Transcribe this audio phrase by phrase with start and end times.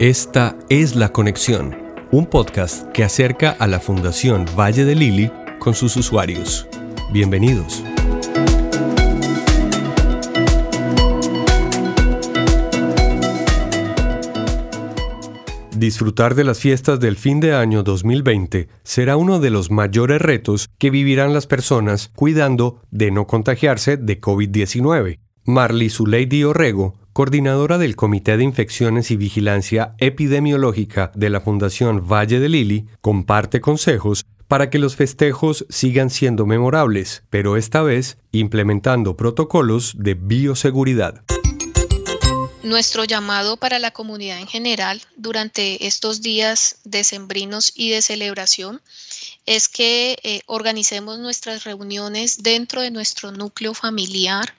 [0.00, 1.76] Esta es La Conexión,
[2.10, 6.66] un podcast que acerca a la Fundación Valle de Lili con sus usuarios.
[7.12, 7.84] Bienvenidos.
[15.76, 20.70] Disfrutar de las fiestas del fin de año 2020 será uno de los mayores retos
[20.76, 25.20] que vivirán las personas cuidando de no contagiarse de COVID-19.
[25.44, 32.40] Marley Zuleidi Orrego, coordinadora del Comité de Infecciones y Vigilancia Epidemiológica de la Fundación Valle
[32.40, 39.16] de Lili, comparte consejos para que los festejos sigan siendo memorables, pero esta vez implementando
[39.16, 41.22] protocolos de bioseguridad.
[42.64, 48.82] Nuestro llamado para la comunidad en general durante estos días decembrinos y de celebración
[49.46, 54.54] es que eh, organicemos nuestras reuniones dentro de nuestro núcleo familiar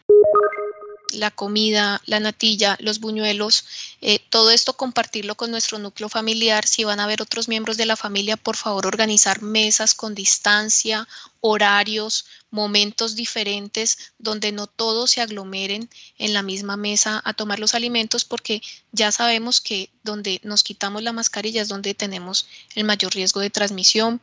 [1.16, 3.66] la comida, la natilla, los buñuelos,
[4.02, 6.66] eh, todo esto compartirlo con nuestro núcleo familiar.
[6.68, 11.08] Si van a haber otros miembros de la familia, por favor organizar mesas con distancia,
[11.42, 17.76] horarios, momentos diferentes donde no todos se aglomeren en la misma mesa a tomar los
[17.76, 23.14] alimentos porque ya sabemos que donde nos quitamos la mascarilla es donde tenemos el mayor
[23.14, 24.22] riesgo de transmisión.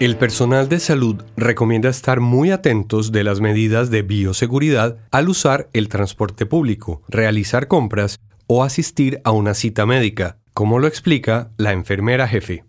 [0.00, 5.68] El personal de salud recomienda estar muy atentos de las medidas de bioseguridad al usar
[5.72, 11.72] el transporte público, realizar compras o asistir a una cita médica, como lo explica la
[11.72, 12.62] enfermera jefe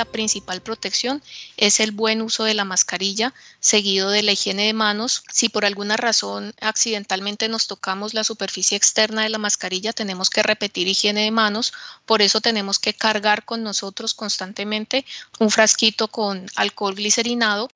[0.00, 1.22] la principal protección
[1.58, 5.24] es el buen uso de la mascarilla, seguido de la higiene de manos.
[5.30, 10.42] Si por alguna razón accidentalmente nos tocamos la superficie externa de la mascarilla, tenemos que
[10.42, 11.74] repetir higiene de manos.
[12.06, 15.04] Por eso tenemos que cargar con nosotros constantemente
[15.38, 17.68] un frasquito con alcohol glicerinado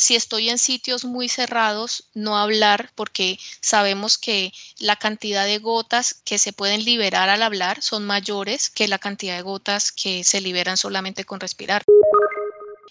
[0.00, 6.22] si estoy en sitios muy cerrados, no hablar porque sabemos que la cantidad de gotas
[6.24, 10.40] que se pueden liberar al hablar son mayores que la cantidad de gotas que se
[10.40, 11.84] liberan solamente con respirar.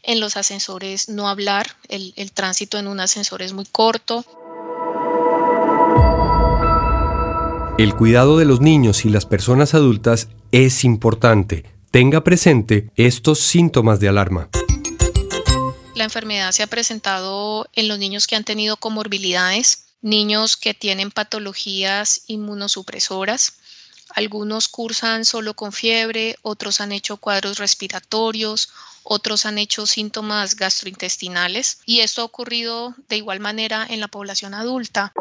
[0.03, 4.23] En los ascensores no hablar, el, tránsito en un ascensor es muy corto.
[7.79, 11.65] El cuidado de los niños y las personas adultas es importante.
[11.89, 14.49] Tenga presente estos síntomas de alarma.
[15.99, 21.11] La enfermedad se ha presentado en los niños que han tenido comorbilidades, niños que tienen
[21.11, 23.55] patologías inmunosupresoras.
[24.15, 28.69] Algunos cursan solo con fiebre, otros han hecho cuadros respiratorios,
[29.03, 34.53] otros han hecho síntomas gastrointestinales y esto ha ocurrido de igual manera en la población
[34.53, 35.11] adulta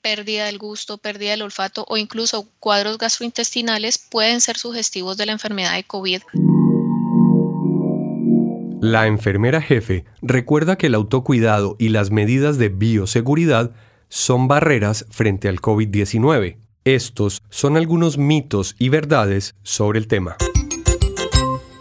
[0.00, 5.32] pérdida del gusto, pérdida del olfato o incluso cuadros gastrointestinales pueden ser sugestivos de la
[5.32, 6.22] enfermedad de COVID.
[8.88, 13.72] La enfermera jefe recuerda que el autocuidado y las medidas de bioseguridad
[14.08, 16.56] son barreras frente al COVID-19.
[16.84, 20.36] Estos son algunos mitos y verdades sobre el tema.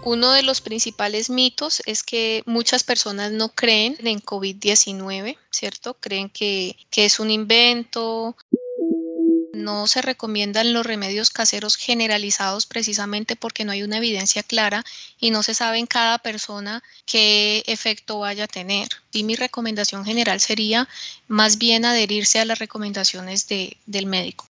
[0.04, 5.98] Uno de los principales mitos es que muchas personas no creen en COVID-19, ¿cierto?
[6.00, 8.36] Creen que, que es un invento,
[9.56, 14.84] no se recomiendan los remedios caseros generalizados precisamente porque no hay una evidencia clara
[15.20, 18.90] y no se sabe en cada persona qué efecto vaya a tener.
[19.12, 20.88] Y mi recomendación general sería
[21.28, 24.48] más bien adherirse a las recomendaciones del médico.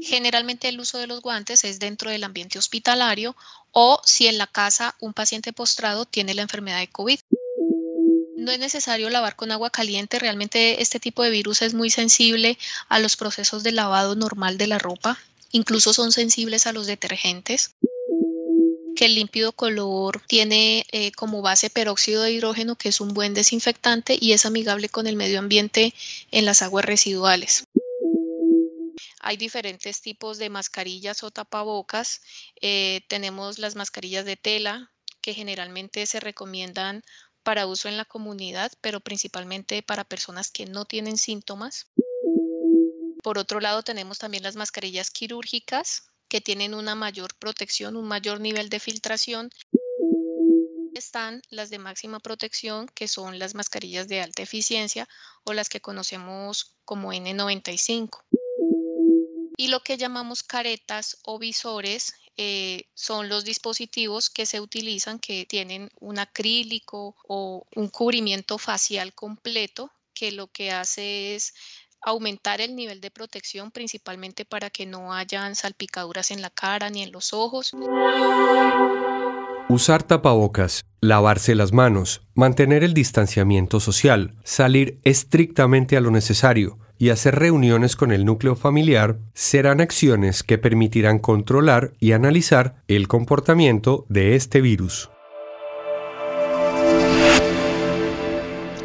[0.00, 3.34] Generalmente el uso de los guantes es dentro del ambiente hospitalario
[3.72, 7.18] o si en la casa un paciente postrado tiene la enfermedad de COVID.
[8.46, 12.56] No es necesario lavar con agua caliente, realmente este tipo de virus es muy sensible
[12.88, 15.18] a los procesos de lavado normal de la ropa,
[15.50, 17.74] incluso son sensibles a los detergentes
[18.94, 23.34] que el límpido color tiene eh, como base peróxido de hidrógeno, que es un buen
[23.34, 25.92] desinfectante y es amigable con el medio ambiente
[26.30, 27.64] en las aguas residuales.
[29.18, 32.20] Hay diferentes tipos de mascarillas o tapabocas.
[32.60, 37.02] Eh, tenemos las mascarillas de tela, que generalmente se recomiendan
[37.46, 41.86] para uso en la comunidad, pero principalmente para personas que no tienen síntomas.
[43.22, 48.40] Por otro lado, tenemos también las mascarillas quirúrgicas que tienen una mayor protección, un mayor
[48.40, 49.50] nivel de filtración.
[50.92, 55.08] Están las de máxima protección, que son las mascarillas de alta eficiencia
[55.44, 58.24] o las que conocemos como N95.
[59.56, 65.46] Y lo que llamamos caretas o visores eh, son los dispositivos que se utilizan que
[65.46, 71.54] tienen un acrílico o un cubrimiento facial completo que lo que hace es
[72.02, 77.02] aumentar el nivel de protección principalmente para que no hayan salpicaduras en la cara ni
[77.02, 77.72] en los ojos.
[79.68, 87.10] Usar tapabocas, lavarse las manos, mantener el distanciamiento social, salir estrictamente a lo necesario, y
[87.10, 94.06] hacer reuniones con el núcleo familiar serán acciones que permitirán controlar y analizar el comportamiento
[94.08, 95.10] de este virus.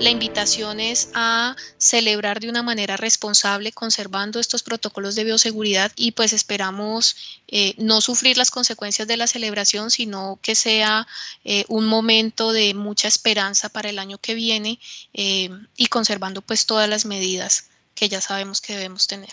[0.02, 6.14] La invitación es a celebrar de una manera responsable, conservando estos protocolos de bioseguridad y
[6.14, 7.16] pues esperamos
[7.48, 11.06] eh, no sufrir las consecuencias de la celebración, sino que sea
[11.44, 14.80] eh, un momento de mucha esperanza para el año que viene
[15.14, 17.66] eh, y conservando pues todas las medidas
[17.96, 19.30] que ya sabemos que debemos tener.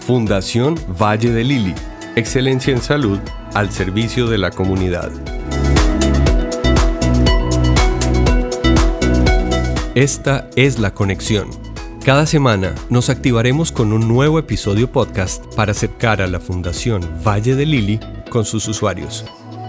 [0.00, 1.74] Fundación Valle de Lili
[2.16, 3.18] Excelencia en salud
[3.54, 5.10] al servicio de la comunidad.
[9.96, 11.50] Esta es la conexión.
[12.04, 17.56] Cada semana nos activaremos con un nuevo episodio podcast para acercar a la Fundación Valle
[17.56, 17.98] de Lili
[18.30, 19.24] con sus usuarios.